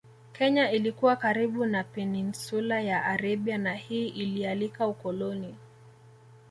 Kenya 0.33 0.71
ilikuwa 0.71 1.15
karibu 1.15 1.65
na 1.65 1.83
Peninsula 1.83 2.81
ya 2.81 3.05
Arabia 3.05 3.57
na 3.57 3.75
hii 3.75 4.07
ilialika 4.07 4.87
ukoloni 4.87 5.55